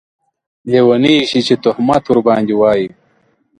[0.71, 2.87] لیونۍ شې چې تهمت ورباندې واېې